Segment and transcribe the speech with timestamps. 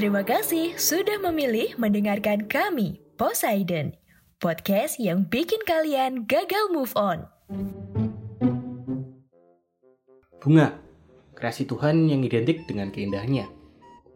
[0.00, 3.92] Terima kasih sudah memilih mendengarkan kami, Poseidon,
[4.40, 7.28] podcast yang bikin kalian gagal move on.
[10.40, 10.80] Bunga,
[11.36, 13.44] kreasi Tuhan yang identik dengan keindahannya.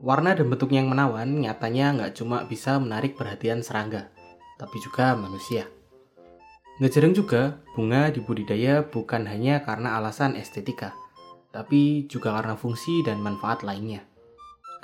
[0.01, 4.09] Warna dan bentuknya yang menawan nyatanya nggak cuma bisa menarik perhatian serangga,
[4.57, 5.69] tapi juga manusia.
[6.81, 10.97] Nggak jarang juga, bunga dibudidaya bukan hanya karena alasan estetika,
[11.53, 14.14] tapi juga karena fungsi dan manfaat lainnya.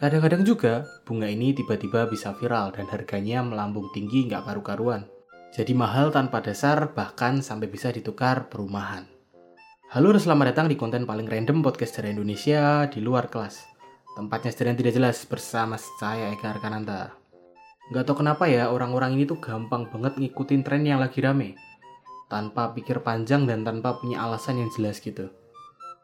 [0.01, 5.05] Kadang-kadang juga, bunga ini tiba-tiba bisa viral dan harganya melambung tinggi nggak karu-karuan.
[5.53, 9.05] Jadi mahal tanpa dasar, bahkan sampai bisa ditukar perumahan.
[9.93, 13.61] Halo dan selamat datang di konten paling random podcast dari Indonesia di luar kelas.
[14.17, 17.13] Tempatnya sedang tidak jelas bersama saya Eka Arkananta.
[17.93, 21.61] Gak tau kenapa ya, orang-orang ini tuh gampang banget ngikutin tren yang lagi rame.
[22.33, 25.29] Tanpa pikir panjang dan tanpa punya alasan yang jelas gitu.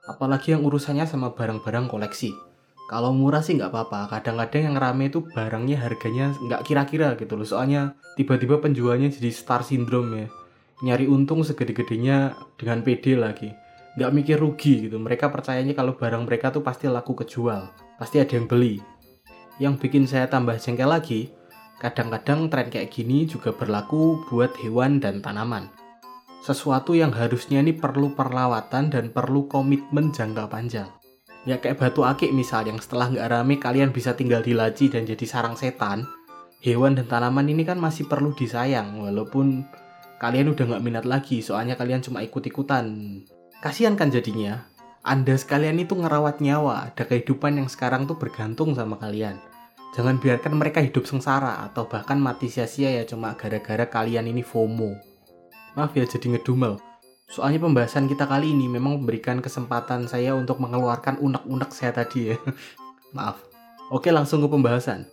[0.05, 2.46] Apalagi yang urusannya sama barang-barang koleksi
[2.87, 4.07] kalau murah sih nggak apa-apa.
[4.15, 7.47] Kadang-kadang yang rame itu barangnya harganya nggak kira-kira gitu loh.
[7.47, 10.29] Soalnya tiba-tiba penjualnya jadi star syndrome ya.
[10.87, 13.51] Nyari untung segede-gedenya dengan PD lagi.
[13.99, 15.03] Nggak mikir rugi gitu.
[15.03, 17.75] Mereka percayanya kalau barang mereka tuh pasti laku kejual.
[17.99, 18.79] Pasti ada yang beli.
[19.59, 21.35] Yang bikin saya tambah jengkel lagi
[21.77, 25.69] kadang-kadang tren kayak gini juga berlaku buat hewan dan tanaman.
[26.41, 30.89] Sesuatu yang harusnya ini perlu perlawatan dan perlu komitmen jangka panjang
[31.47, 35.07] Ya kayak batu akik misal yang setelah nggak rame kalian bisa tinggal di laci dan
[35.07, 36.03] jadi sarang setan.
[36.59, 39.63] Hewan dan tanaman ini kan masih perlu disayang walaupun
[40.19, 43.23] kalian udah nggak minat lagi soalnya kalian cuma ikut-ikutan.
[43.63, 44.67] Kasihan kan jadinya.
[45.07, 49.39] Anda sekalian itu ngerawat nyawa, ada kehidupan yang sekarang tuh bergantung sama kalian.
[49.95, 54.99] Jangan biarkan mereka hidup sengsara atau bahkan mati sia-sia ya cuma gara-gara kalian ini FOMO.
[55.79, 56.83] Maaf ya jadi ngedumel.
[57.27, 62.39] Soalnya pembahasan kita kali ini memang memberikan kesempatan saya untuk mengeluarkan unek-unek saya tadi ya.
[63.19, 63.43] Maaf.
[63.91, 65.11] Oke langsung ke pembahasan.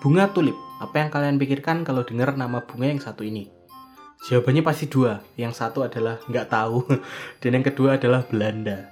[0.00, 0.56] Bunga tulip.
[0.80, 3.52] Apa yang kalian pikirkan kalau dengar nama bunga yang satu ini?
[4.24, 5.20] Jawabannya pasti dua.
[5.36, 6.80] Yang satu adalah nggak tahu.
[7.44, 8.88] Dan yang kedua adalah Belanda.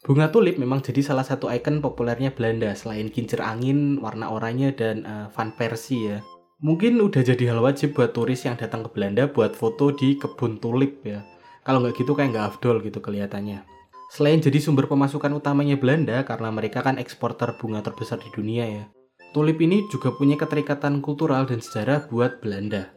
[0.00, 5.04] Bunga tulip memang jadi salah satu ikon populernya Belanda selain kincir angin, warna oranye, dan
[5.04, 6.18] uh, Van Persie ya.
[6.64, 10.56] Mungkin udah jadi hal wajib buat turis yang datang ke Belanda buat foto di kebun
[10.56, 11.20] tulip ya
[11.66, 13.64] kalau nggak gitu kayak nggak afdol gitu kelihatannya.
[14.10, 18.84] Selain jadi sumber pemasukan utamanya Belanda karena mereka kan eksporter bunga terbesar di dunia ya.
[19.30, 22.90] Tulip ini juga punya keterikatan kultural dan sejarah buat Belanda.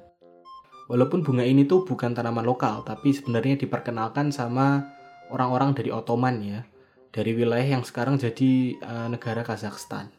[0.90, 4.90] Walaupun bunga ini tuh bukan tanaman lokal, tapi sebenarnya diperkenalkan sama
[5.30, 6.66] orang-orang dari Ottoman ya,
[7.14, 10.10] dari wilayah yang sekarang jadi uh, negara Kazakhstan.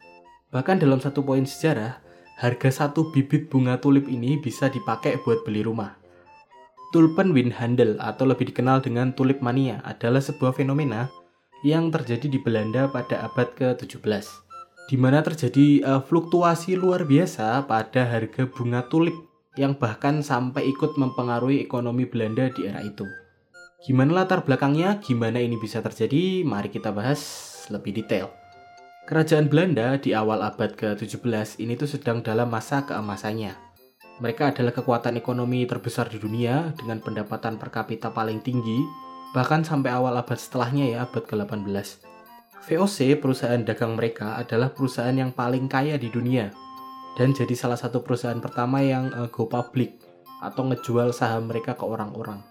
[0.54, 1.98] Bahkan dalam satu poin sejarah,
[2.38, 5.98] harga satu bibit bunga tulip ini bisa dipakai buat beli rumah.
[6.94, 11.10] Tulpenwindhandel atau lebih dikenal dengan tulip mania adalah sebuah fenomena
[11.66, 14.44] yang terjadi di Belanda pada abad ke-17
[14.86, 19.16] di mana terjadi uh, fluktuasi luar biasa pada harga bunga tulip
[19.58, 23.06] yang bahkan sampai ikut mempengaruhi ekonomi Belanda di era itu.
[23.82, 25.02] Gimana latar belakangnya?
[25.02, 26.46] Gimana ini bisa terjadi?
[26.46, 27.20] Mari kita bahas
[27.74, 28.32] lebih detail.
[29.04, 33.73] Kerajaan Belanda di awal abad ke-17 ini tuh sedang dalam masa keemasannya
[34.22, 38.78] mereka adalah kekuatan ekonomi terbesar di dunia dengan pendapatan per kapita paling tinggi,
[39.34, 42.06] bahkan sampai awal abad setelahnya ya, abad ke-18.
[42.64, 46.54] VOC, perusahaan dagang mereka, adalah perusahaan yang paling kaya di dunia
[47.14, 50.02] dan jadi salah satu perusahaan pertama yang uh, go public
[50.42, 52.42] atau ngejual saham mereka ke orang-orang.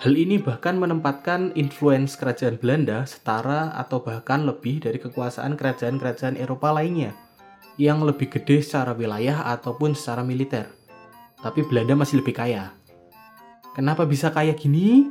[0.00, 6.72] Hal ini bahkan menempatkan influence kerajaan Belanda setara atau bahkan lebih dari kekuasaan kerajaan-kerajaan Eropa
[6.72, 7.12] lainnya
[7.76, 10.79] yang lebih gede secara wilayah ataupun secara militer
[11.40, 12.76] tapi Belanda masih lebih kaya.
[13.72, 15.08] Kenapa bisa kaya gini?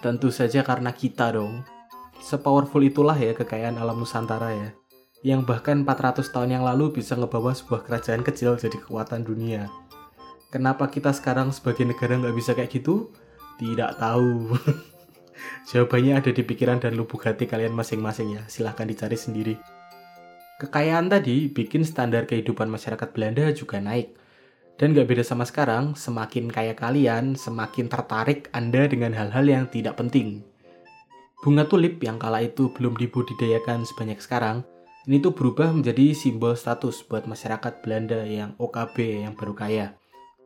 [0.00, 1.66] Tentu saja karena kita dong.
[2.22, 4.70] Sepowerful itulah ya kekayaan alam Nusantara ya.
[5.26, 9.66] Yang bahkan 400 tahun yang lalu bisa ngebawa sebuah kerajaan kecil jadi kekuatan dunia.
[10.48, 13.10] Kenapa kita sekarang sebagai negara nggak bisa kayak gitu?
[13.58, 14.54] Tidak tahu.
[15.70, 18.42] Jawabannya ada di pikiran dan lubuk hati kalian masing-masing ya.
[18.46, 19.54] Silahkan dicari sendiri.
[20.62, 24.14] Kekayaan tadi bikin standar kehidupan masyarakat Belanda juga naik
[24.78, 29.98] dan gak beda sama sekarang, semakin kaya kalian, semakin tertarik Anda dengan hal-hal yang tidak
[29.98, 30.46] penting.
[31.42, 34.62] Bunga tulip yang kala itu belum dibudidayakan sebanyak sekarang,
[35.10, 39.86] ini tuh berubah menjadi simbol status buat masyarakat Belanda yang OKB yang baru kaya.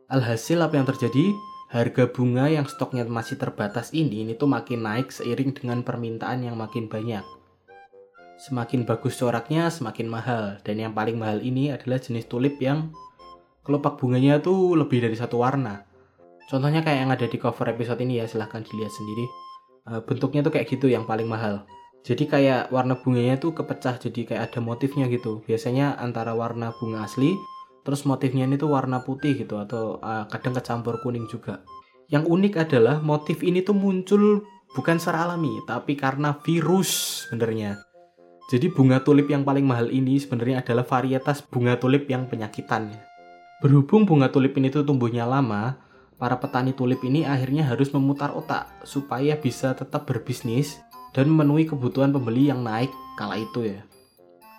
[0.09, 1.35] Alhasil apa yang terjadi?
[1.73, 6.53] Harga bunga yang stoknya masih terbatas ini, ini tuh makin naik seiring dengan permintaan yang
[6.53, 7.25] makin banyak.
[8.37, 10.61] Semakin bagus coraknya, semakin mahal.
[10.61, 12.93] Dan yang paling mahal ini adalah jenis tulip yang
[13.63, 15.87] kelopak bunganya tuh lebih dari satu warna.
[16.51, 19.25] Contohnya kayak yang ada di cover episode ini ya, silahkan dilihat sendiri.
[19.87, 21.63] Uh, bentuknya tuh kayak gitu yang paling mahal.
[22.03, 25.39] Jadi kayak warna bunganya tuh kepecah jadi kayak ada motifnya gitu.
[25.47, 27.31] Biasanya antara warna bunga asli
[27.83, 31.63] terus motifnya ini tuh warna putih gitu atau uh, kadang kecampur kuning juga.
[32.11, 34.43] Yang unik adalah motif ini tuh muncul
[34.75, 37.79] bukan secara alami tapi karena virus sebenarnya.
[38.51, 42.91] Jadi bunga tulip yang paling mahal ini sebenarnya adalah varietas bunga tulip yang penyakitan.
[43.63, 45.79] Berhubung bunga tulip ini tuh tumbuhnya lama,
[46.19, 50.83] para petani tulip ini akhirnya harus memutar otak supaya bisa tetap berbisnis
[51.15, 53.87] dan memenuhi kebutuhan pembeli yang naik kala itu ya.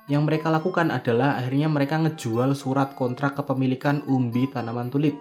[0.09, 5.21] Yang mereka lakukan adalah akhirnya mereka ngejual surat kontrak kepemilikan umbi tanaman tulip.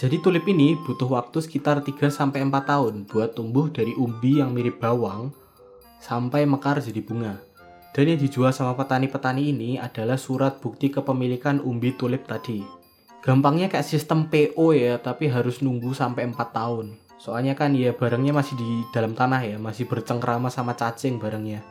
[0.00, 5.28] Jadi tulip ini butuh waktu sekitar 3-4 tahun buat tumbuh dari umbi yang mirip bawang
[6.00, 7.36] sampai mekar jadi bunga.
[7.92, 12.83] Dan yang dijual sama petani-petani ini adalah surat bukti kepemilikan umbi tulip tadi.
[13.24, 17.00] Gampangnya kayak sistem PO ya, tapi harus nunggu sampai 4 tahun.
[17.16, 21.64] Soalnya kan ya barangnya masih di dalam tanah ya, masih bercengkrama sama cacing barangnya.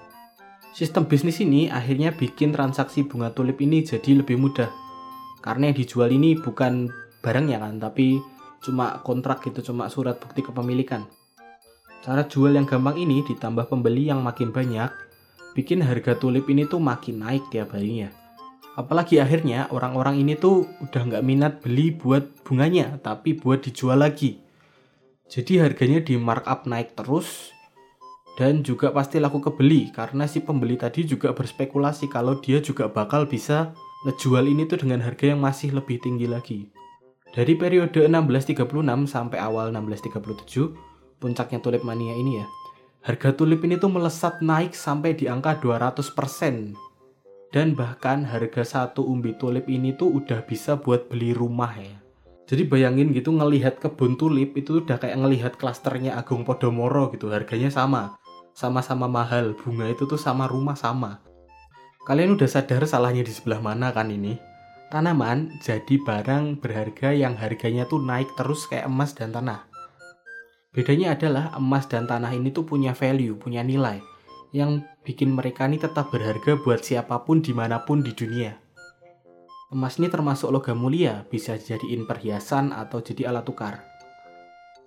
[0.74, 4.74] Sistem bisnis ini akhirnya bikin transaksi bunga tulip ini jadi lebih mudah.
[5.46, 6.90] Karena yang dijual ini bukan
[7.22, 8.18] barangnya kan, tapi
[8.66, 11.06] cuma kontrak gitu, cuma surat bukti kepemilikan.
[12.02, 14.90] Cara jual yang gampang ini ditambah pembeli yang makin banyak,
[15.54, 18.23] bikin harga tulip ini tuh makin naik tiap harinya.
[18.74, 24.42] Apalagi akhirnya orang-orang ini tuh udah nggak minat beli buat bunganya, tapi buat dijual lagi.
[25.30, 27.54] Jadi harganya di markup naik terus,
[28.34, 33.30] dan juga pasti laku kebeli karena si pembeli tadi juga berspekulasi kalau dia juga bakal
[33.30, 33.78] bisa
[34.10, 36.70] ngejual ini tuh dengan harga yang masih lebih tinggi lagi.
[37.34, 42.46] Dari periode 1636 sampai awal 1637, puncaknya tulip mania ini ya,
[43.04, 46.93] Harga tulip ini tuh melesat naik sampai di angka 200%.
[47.54, 52.02] Dan bahkan harga satu umbi tulip ini tuh udah bisa buat beli rumah ya.
[52.50, 57.30] Jadi bayangin gitu ngelihat kebun tulip itu udah kayak ngelihat klasternya Agung Podomoro gitu.
[57.30, 58.18] Harganya sama.
[58.58, 59.54] Sama-sama mahal.
[59.54, 61.22] Bunga itu tuh sama rumah sama.
[62.10, 64.36] Kalian udah sadar salahnya di sebelah mana kan ini?
[64.92, 69.70] Tanaman jadi barang berharga yang harganya tuh naik terus kayak emas dan tanah.
[70.74, 74.02] Bedanya adalah emas dan tanah ini tuh punya value, punya nilai
[74.54, 78.56] yang bikin mereka ini tetap berharga buat siapa pun di mana pun di dunia.
[79.72, 83.84] Emas ini termasuk logam mulia, bisa jadiin perhiasan atau jadi alat tukar.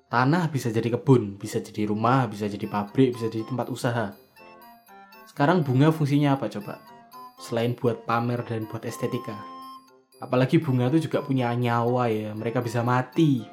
[0.09, 4.15] Tanah bisa jadi kebun, bisa jadi rumah, bisa jadi pabrik, bisa jadi tempat usaha.
[5.27, 6.79] Sekarang bunga fungsinya apa coba?
[7.43, 9.37] Selain buat pamer dan buat estetika.
[10.23, 13.45] Apalagi bunga itu juga punya nyawa ya, mereka bisa mati,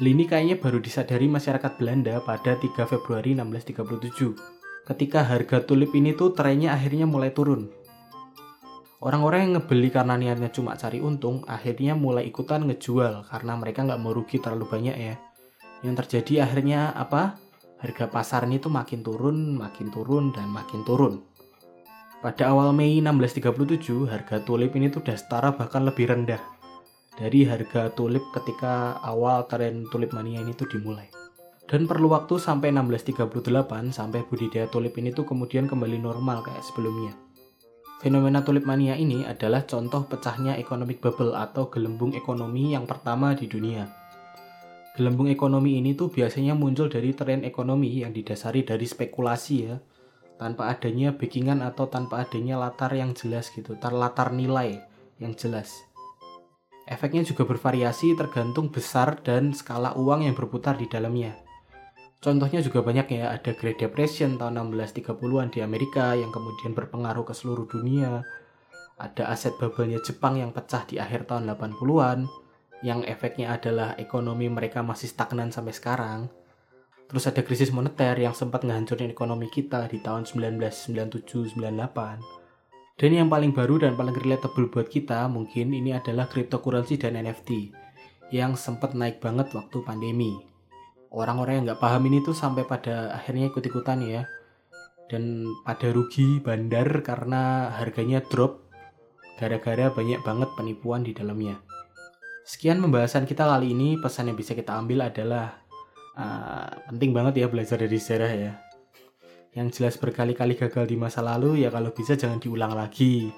[0.00, 4.32] Hal ini kayaknya baru disadari masyarakat Belanda pada 3 Februari 1637,
[4.90, 7.70] ketika harga tulip ini tuh trennya akhirnya mulai turun.
[8.98, 14.02] Orang-orang yang ngebeli karena niatnya cuma cari untung, akhirnya mulai ikutan ngejual karena mereka nggak
[14.02, 15.14] mau rugi terlalu banyak ya.
[15.86, 17.38] Yang terjadi akhirnya apa?
[17.80, 21.24] Harga pasar ini tuh makin turun, makin turun, dan makin turun.
[22.20, 26.42] Pada awal Mei 1637, harga tulip ini tuh udah setara bahkan lebih rendah
[27.16, 31.19] dari harga tulip ketika awal tren tulip mania ini tuh dimulai.
[31.70, 37.14] Dan perlu waktu sampai 1638 sampai budidaya tulip ini tuh kemudian kembali normal kayak sebelumnya.
[38.02, 43.46] Fenomena tulip mania ini adalah contoh pecahnya economic bubble atau gelembung ekonomi yang pertama di
[43.46, 43.86] dunia.
[44.98, 49.78] Gelembung ekonomi ini tuh biasanya muncul dari tren ekonomi yang didasari dari spekulasi ya,
[50.42, 54.82] tanpa adanya backingan atau tanpa adanya latar yang jelas gitu, latar nilai
[55.22, 55.70] yang jelas.
[56.90, 61.49] Efeknya juga bervariasi tergantung besar dan skala uang yang berputar di dalamnya.
[62.20, 67.32] Contohnya juga banyak ya, ada Great Depression tahun 1630-an di Amerika yang kemudian berpengaruh ke
[67.32, 68.20] seluruh dunia.
[69.00, 72.28] Ada aset bubble Jepang yang pecah di akhir tahun 80-an,
[72.84, 76.28] yang efeknya adalah ekonomi mereka masih stagnan sampai sekarang.
[77.08, 81.56] Terus ada krisis moneter yang sempat ngehancurin ekonomi kita di tahun 1997-98
[83.00, 87.72] dan yang paling baru dan paling relatable buat kita mungkin ini adalah cryptocurrency dan NFT
[88.28, 90.49] yang sempat naik banget waktu pandemi.
[91.10, 94.22] Orang-orang yang nggak paham ini tuh sampai pada akhirnya ikut-ikutan ya.
[95.10, 98.62] Dan pada rugi bandar karena harganya drop
[99.36, 101.58] gara-gara banyak banget penipuan di dalamnya.
[102.46, 105.58] Sekian pembahasan kita kali ini, pesan yang bisa kita ambil adalah
[106.14, 108.52] uh, penting banget ya belajar dari sejarah ya
[109.50, 113.34] yang jelas berkali-kali gagal di masa lalu ya kalau bisa jangan diulang lagi.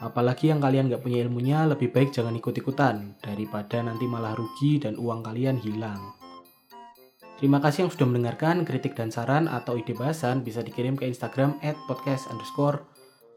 [0.00, 4.96] Apalagi yang kalian nggak punya ilmunya lebih baik jangan ikut-ikutan daripada nanti malah rugi dan
[4.96, 6.19] uang kalian hilang.
[7.40, 11.56] Terima kasih yang sudah mendengarkan kritik dan saran atau ide bahasan bisa dikirim ke Instagram
[11.64, 12.84] at podcast underscore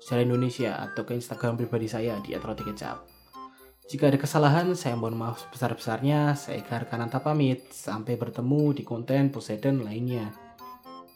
[0.03, 3.00] secara Indonesia atau ke Instagram pribadi saya di @rotikecap.
[3.88, 6.36] Jika ada kesalahan, saya mohon maaf sebesar-besarnya.
[6.36, 7.72] Saya Igar Kananta pamit.
[7.72, 10.36] Sampai bertemu di konten Poseidon lainnya.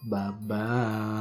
[0.08, 1.17] Bye-bye.